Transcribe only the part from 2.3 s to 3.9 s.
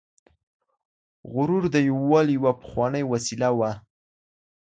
یوه پخوانۍ وسیله وه.